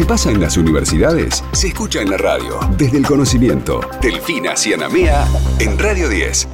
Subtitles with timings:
[0.00, 2.58] que pasa en las universidades se escucha en la radio.
[2.78, 3.82] Desde el conocimiento.
[4.00, 6.48] Delfina Cianamea en Radio 10.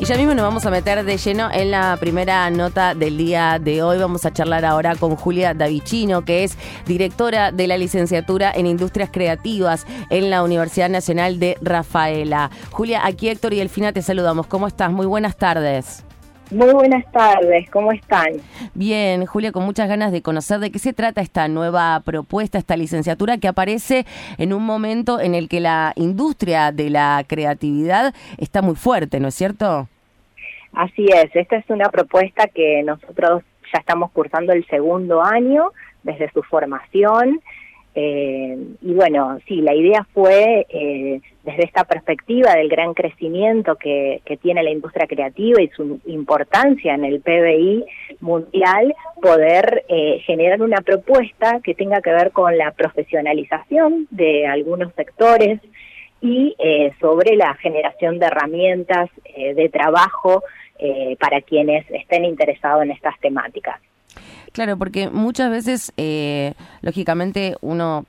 [0.00, 3.58] Y ya mismo nos vamos a meter de lleno en la primera nota del día
[3.58, 3.96] de hoy.
[3.96, 9.08] Vamos a charlar ahora con Julia Davicino, que es directora de la licenciatura en Industrias
[9.10, 12.50] Creativas en la Universidad Nacional de Rafaela.
[12.70, 14.46] Julia, aquí Héctor y Elfina te saludamos.
[14.46, 14.92] ¿Cómo estás?
[14.92, 16.04] Muy buenas tardes.
[16.50, 18.32] Muy buenas tardes, ¿cómo están?
[18.74, 22.76] Bien, Julia, con muchas ganas de conocer de qué se trata esta nueva propuesta, esta
[22.76, 24.04] licenciatura que aparece
[24.36, 29.28] en un momento en el que la industria de la creatividad está muy fuerte, ¿no
[29.28, 29.88] es cierto?
[30.72, 35.70] Así es, esta es una propuesta que nosotros ya estamos cursando el segundo año
[36.02, 37.40] desde su formación.
[37.94, 44.22] Eh, y bueno, sí, la idea fue eh, desde esta perspectiva del gran crecimiento que,
[44.40, 47.84] tiene la industria creativa y su importancia en el PBI
[48.20, 54.94] mundial, poder eh, generar una propuesta que tenga que ver con la profesionalización de algunos
[54.94, 55.60] sectores
[56.22, 56.54] y
[57.00, 60.42] sobre la generación de herramientas de trabajo
[61.18, 63.80] para quienes estén interesados en estas temáticas.
[64.52, 68.04] Claro, porque muchas veces, eh, lógicamente, uno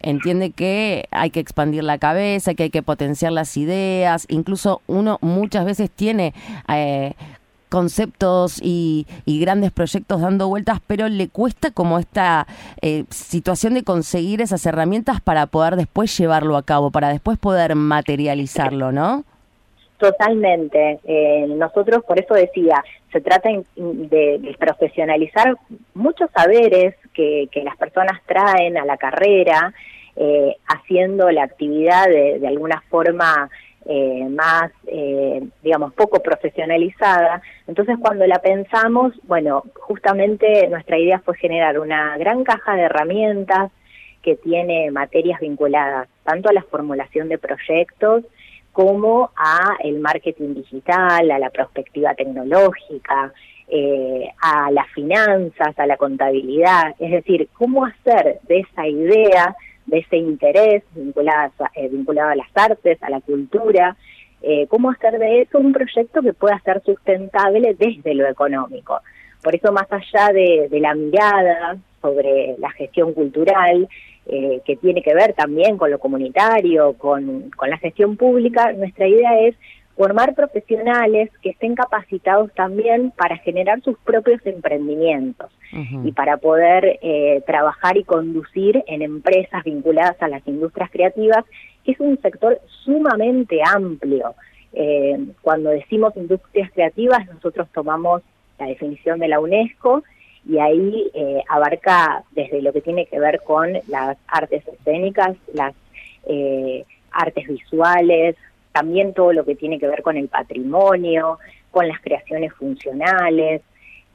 [0.00, 5.18] entiende que hay que expandir la cabeza, que hay que potenciar las ideas, incluso uno
[5.22, 6.34] muchas veces tiene
[6.68, 7.14] eh,
[7.68, 12.46] conceptos y, grandes proyectos dando vueltas, pero le cuesta como esta
[12.82, 17.74] eh, situación de conseguir esas herramientas para poder después llevarlo a cabo, para después poder
[17.74, 19.24] materializarlo, ¿no?
[20.04, 21.00] Totalmente.
[21.04, 25.56] Eh, nosotros, por eso decía, se trata de, profesionalizar
[25.94, 29.72] muchos saberes que, las personas traen a la carrera,
[30.16, 33.48] eh, haciendo la actividad de, alguna forma
[33.86, 34.70] eh, más,
[35.62, 37.40] digamos, poco profesionalizada.
[37.66, 43.72] Entonces, cuando la pensamos, bueno, justamente nuestra idea fue generar una gran caja de herramientas
[44.20, 48.24] que tiene materias vinculadas tanto a la formulación de proyectos,
[48.74, 53.32] como a el marketing digital, a la perspectiva tecnológica,
[53.68, 59.54] eh, a las finanzas, a la contabilidad, es decir, cómo hacer de esa idea,
[59.86, 63.96] de ese interés vinculado, eh, vinculado a las artes, a la cultura,
[64.42, 69.00] eh, cómo hacer de eso un proyecto que pueda ser sustentable desde lo económico.
[69.40, 73.88] Por eso, más allá de la mirada sobre la gestión cultural,
[74.26, 79.40] eh, que tiene que ver también con lo comunitario, con, la gestión pública, nuestra idea
[79.40, 79.56] es
[79.96, 85.50] formar profesionales que estén capacitados también para generar sus propios emprendimientos
[86.04, 91.44] y para poder eh, trabajar y conducir en empresas vinculadas a las industrias creativas,
[91.84, 94.34] que es un sector sumamente amplio.
[94.72, 98.22] Eh, cuando decimos industrias creativas, nosotros tomamos
[98.58, 100.02] la definición de la UNESCO
[100.46, 105.74] y ahí eh, abarca desde lo que tiene que ver con las artes escénicas, las
[106.26, 108.36] eh, artes visuales,
[108.72, 111.38] también todo lo que tiene que ver con el patrimonio,
[111.70, 113.62] con las creaciones funcionales.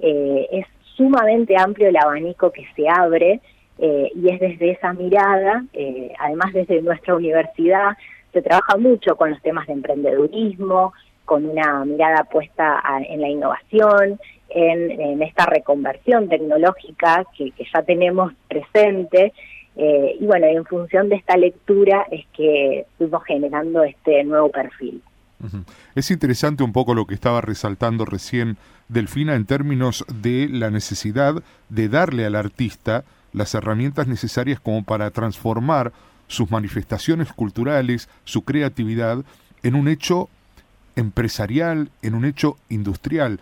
[0.00, 3.40] Eh, es sumamente amplio el abanico que se abre
[3.80, 5.64] y es desde esa mirada,
[6.18, 7.96] además desde nuestra universidad,
[8.32, 10.92] se trabaja mucho con los temas de emprendedurismo,
[11.24, 14.18] con una mirada puesta en la innovación,
[14.58, 19.32] en, esta reconversión tecnológica que, ya tenemos presente.
[19.76, 25.02] Eh, y bueno, en función de esta lectura es que fuimos generando este nuevo perfil.
[25.94, 28.56] Es interesante un poco lo que estaba resaltando recién
[28.88, 35.10] Delfina en términos de la necesidad de darle al artista las herramientas necesarias como para
[35.10, 35.92] transformar
[36.26, 39.24] sus manifestaciones culturales, su creatividad,
[39.62, 40.28] en un hecho
[40.96, 43.38] empresarial, en un hecho industrial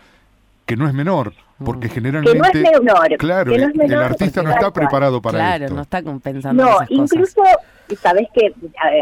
[0.66, 1.32] que no es menor,
[1.64, 2.32] porque generalmente...
[2.32, 3.16] Que no es menor.
[3.18, 7.42] Claro, el artista no está preparado para claro, no está compensando No, incluso,
[8.02, 8.52] sabes que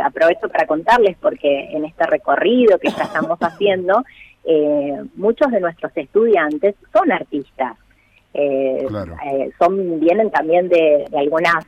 [0.04, 4.04] aprovecho para contarles, porque en este recorrido que ya estamos haciendo,
[4.44, 7.78] eh, muchos de nuestros estudiantes son artistas.
[8.36, 8.86] Eh,
[9.26, 11.64] eh, son vienen también de, de algunas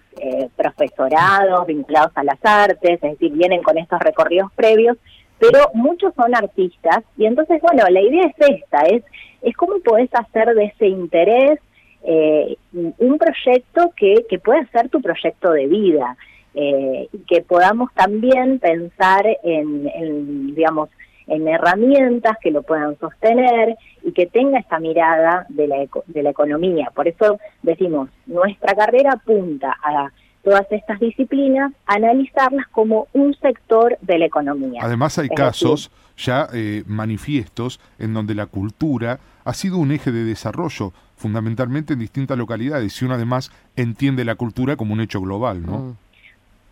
[0.56, 4.96] profesorados vinculados a las artes, es decir, vienen con estos recorridos previos
[5.38, 9.04] pero muchos son artistas y entonces, bueno, la idea es esta, es,
[9.42, 11.60] es cómo podés hacer de ese interés
[12.02, 16.16] eh, un proyecto que, que pueda ser tu proyecto de vida
[16.58, 20.88] eh, que podamos también pensar en, digamos,
[21.26, 26.30] en herramientas que lo puedan sostener y que tenga esta mirada de la, de la
[26.30, 26.90] economía.
[26.94, 30.10] Por eso decimos, nuestra carrera apunta a
[30.46, 34.80] todas estas disciplinas, analizarlas como un sector de la economía.
[34.80, 40.22] Además hay casos ya eh, manifiestos en donde la cultura ha sido un eje de
[40.22, 45.66] desarrollo, fundamentalmente en distintas localidades, y uno además entiende la cultura como un hecho global,
[45.66, 45.78] ¿no?
[45.78, 45.96] Mm.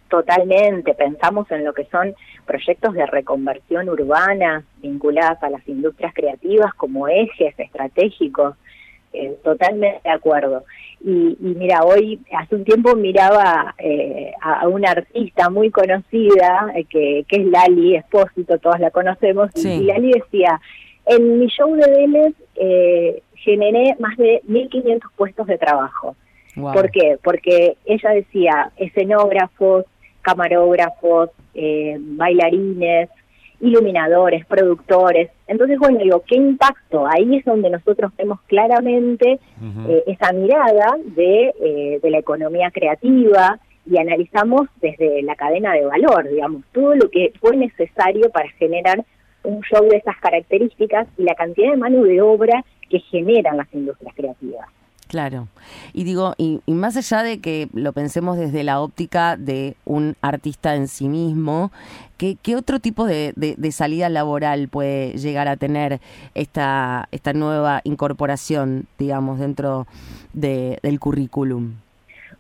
[0.08, 2.14] Totalmente, pensamos en lo que son
[2.46, 8.54] proyectos de reconversión urbana vinculadas a las industrias creativas como ejes estratégicos,
[9.14, 10.64] eh, totalmente de acuerdo.
[11.00, 17.24] Y, mira, hoy, hace un tiempo miraba eh, a, una artista muy conocida, eh, que,
[17.28, 20.60] que es Lali Espósito, todas la conocemos, y, Lali decía,
[21.06, 22.34] en mi show de Vélez
[23.34, 26.16] generé más de 1.500 puestos de trabajo.
[26.54, 27.18] ¿Por qué?
[27.22, 29.84] Porque ella decía, escenógrafos,
[30.22, 33.10] camarógrafos, eh, bailarines,
[33.60, 35.30] iluminadores, productores.
[35.46, 37.06] Entonces, bueno, digo, ¿qué impacto?
[37.06, 39.38] Ahí es donde nosotros vemos claramente
[39.88, 45.84] eh, esa mirada de, eh, de la economía creativa y analizamos desde la cadena de
[45.84, 49.04] valor, digamos, todo lo que fue necesario para generar
[49.42, 53.72] un show de esas características y la cantidad de mano de obra que generan las
[53.74, 54.68] industrias creativas.
[55.08, 55.48] Claro.
[55.92, 60.74] Y digo, y, más allá de que lo pensemos desde la óptica de un artista
[60.74, 61.70] en sí mismo,
[62.16, 66.00] ¿qué, otro tipo de, salida laboral puede llegar a tener
[66.34, 69.86] esta, esta nueva incorporación, digamos, dentro
[70.32, 71.74] de, del currículum?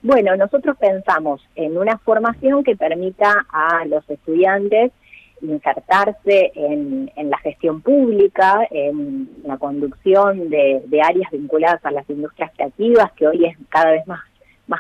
[0.02, 4.92] Bueno, nosotros pensamos en una formación que permita a los estudiantes
[5.52, 13.12] insertarse en, la gestión pública, en la conducción de, áreas vinculadas a las industrias creativas,
[13.12, 14.20] que hoy es cada vez más,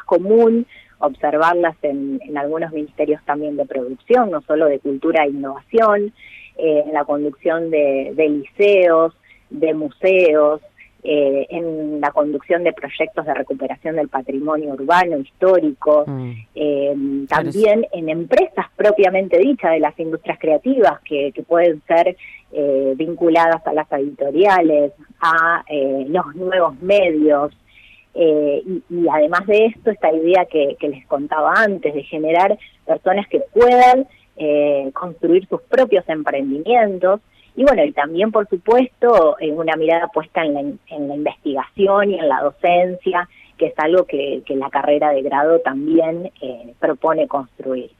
[0.06, 0.66] común
[0.98, 6.12] observarlas en, algunos ministerios también de producción, no solo de cultura e innovación,
[6.56, 9.14] eh, en la conducción de liceos,
[9.50, 10.60] de museos,
[11.06, 16.30] eh, en la conducción de proyectos de recuperación del patrimonio urbano, histórico, mm.
[16.54, 16.96] eh,
[17.28, 22.16] también en empresas propiamente dichas de las industrias creativas que, pueden ser
[22.52, 25.62] eh, vinculadas a las editoriales, a
[26.06, 27.52] los nuevos medios.
[28.14, 33.40] Y, además de esto, esta idea que, que, les contaba antes, de generar personas que
[33.52, 34.06] puedan
[34.94, 37.20] construir sus propios emprendimientos,
[37.56, 42.10] y bueno, y también, por supuesto, en una mirada puesta en la, en la investigación
[42.10, 46.74] y en la docencia, que es algo que, que la carrera de grado también eh,
[46.80, 47.90] propone construir.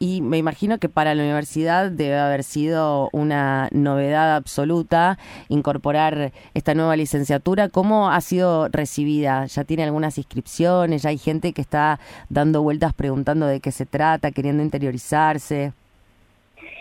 [0.00, 5.18] Y me imagino que para la universidad debe haber sido una novedad absoluta
[5.48, 7.68] incorporar esta nueva licenciatura.
[7.68, 9.46] ¿Cómo ha sido recibida?
[9.46, 11.02] ¿Ya tiene algunas inscripciones?
[11.02, 11.98] ¿Ya hay gente que está
[12.28, 15.72] dando vueltas preguntando de qué se trata, queriendo interiorizarse?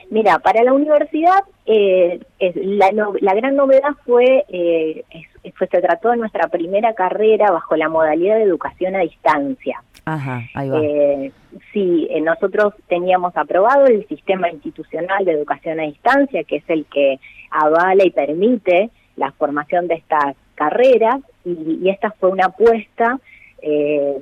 [0.10, 5.04] Mira, para la universidad eh, la, la, gran novedad fue, eh,
[5.44, 9.84] se trató de nuestra primera carrera bajo la modalidad de educación a distancia.
[10.06, 10.80] Ajá, ahí va.
[10.82, 11.32] Eh,
[11.74, 16.86] sí, eh, nosotros teníamos aprobado el sistema institucional de educación a distancia, que es el
[16.86, 17.20] que
[17.52, 23.20] avala y permite la formación de estas carreras, y, y esta fue una apuesta
[23.62, 24.18] eh,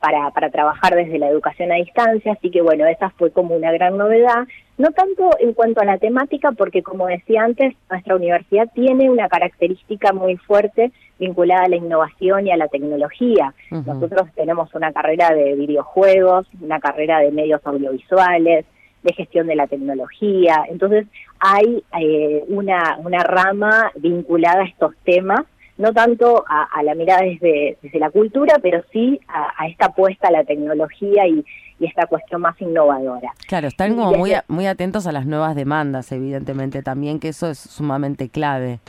[0.00, 3.70] para, para trabajar desde la educación a distancia, así que bueno, esa fue como una
[3.72, 4.46] gran novedad,
[4.78, 9.28] no tanto en cuanto a la temática, porque como decía antes, nuestra universidad tiene una
[9.28, 13.54] característica muy fuerte vinculada a la innovación y a la tecnología.
[13.70, 18.64] Nosotros tenemos una carrera de videojuegos, una carrera de medios audiovisuales,
[19.02, 21.06] de gestión de la tecnología, entonces
[21.38, 25.46] hay eh, una, una rama vinculada a estos temas
[25.80, 30.30] no tanto a, la mirada desde, desde, la cultura, pero sí a, esta apuesta a
[30.30, 31.44] la tecnología y,
[31.80, 33.32] esta cuestión más innovadora.
[33.48, 37.58] Claro, están como muy, muy atentos a las nuevas demandas, evidentemente, también, que eso es
[37.58, 38.80] sumamente clave.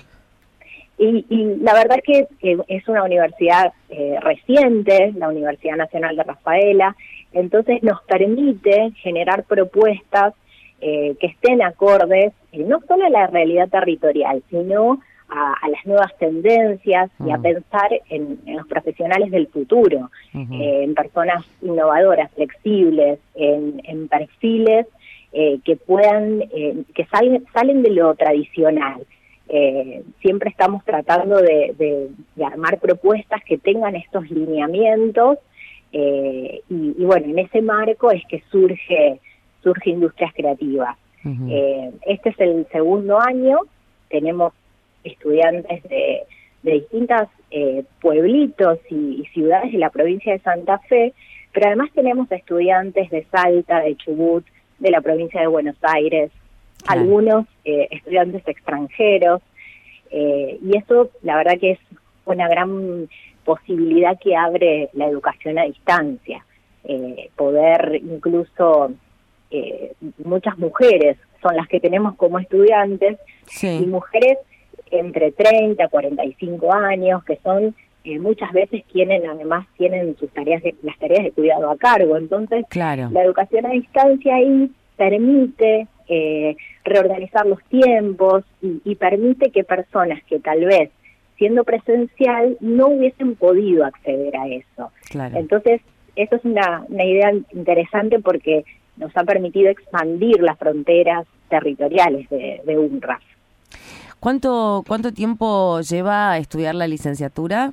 [0.97, 1.23] Y,
[1.61, 6.97] la verdad es que es una universidad eh, reciente, la Universidad Nacional de Rafaela,
[7.31, 10.33] entonces nos permite generar propuestas
[10.81, 14.99] eh, que estén acordes eh, no solo a la realidad territorial, sino
[15.31, 17.41] a, las nuevas tendencias y a mm.
[17.41, 24.87] pensar en, los profesionales del futuro, eh, en personas innovadoras, flexibles, en, perfiles
[25.31, 29.05] eh, que puedan, eh, que salen, salen de lo tradicional.
[30.21, 32.09] siempre estamos tratando de,
[32.45, 35.37] armar propuestas que tengan estos lineamientos
[35.93, 39.19] y, bueno, en ese marco es que surge,
[39.63, 40.97] surge Industrias Creativas.
[42.05, 43.59] este es el segundo año,
[44.09, 44.53] tenemos
[45.03, 46.23] estudiantes de,
[46.63, 51.13] de distintos eh, pueblitos y, ciudades de la provincia de Santa Fe,
[51.53, 54.45] pero además tenemos estudiantes de Salta, de Chubut,
[54.79, 56.31] de la provincia de Buenos Aires,
[56.87, 59.41] algunos eh, estudiantes extranjeros,
[60.11, 61.79] eh, y eso la verdad que es
[62.25, 63.07] una gran
[63.43, 66.45] posibilidad que abre la educación a distancia,
[67.35, 68.91] poder incluso
[70.23, 73.17] muchas mujeres son las que tenemos como estudiantes
[73.61, 74.37] y mujeres
[74.91, 80.63] entre 30 a 45 años, que son eh, muchas veces quienes además tienen sus tareas
[80.63, 82.17] de, las tareas de cuidado a cargo.
[82.17, 83.09] Entonces, claro.
[83.11, 90.23] la educación a distancia ahí permite eh, reorganizar los tiempos y, y permite que personas
[90.25, 90.89] que tal vez
[91.37, 94.91] siendo presencial no hubiesen podido acceder a eso.
[95.09, 95.39] Claro.
[95.39, 95.81] Entonces,
[96.15, 98.63] eso es una, una idea interesante porque
[98.97, 103.19] nos ha permitido expandir las fronteras territoriales de, de UNRWA.
[104.21, 107.71] ¿Cuánto, ¿Cuánto tiempo lleva a estudiar la licenciatura?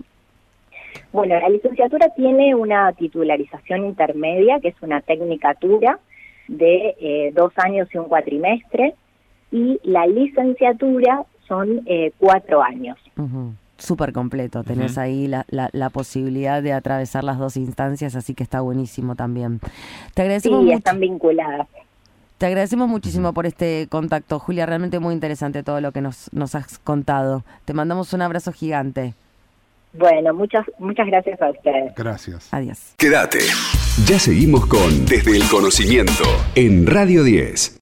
[1.12, 5.98] Bueno, la licenciatura tiene una titularización intermedia, que es una tecnicatura
[6.48, 8.94] de eh, dos años y un cuatrimestre,
[9.52, 12.96] y la licenciatura son eh, cuatro años.
[13.16, 13.50] Uh
[13.80, 18.42] Súper completo, tenés ahí la, la, la posibilidad de atravesar las dos instancias, así que
[18.42, 19.60] está buenísimo también.
[20.14, 21.68] Te agradecemos, Sí, mucho- están vinculadas.
[22.38, 26.54] Te agradecemos muchísimo por este contacto, Julia, realmente muy interesante todo lo que nos, nos
[26.54, 27.44] has contado.
[27.64, 29.14] Te mandamos un abrazo gigante.
[29.92, 31.94] Bueno, muchas, muchas gracias a ustedes.
[31.96, 32.48] Gracias.
[32.52, 32.94] Adiós.
[32.96, 33.40] Quédate.
[34.06, 37.76] Ya seguimos con Desde el Conocimiento en Radio 10.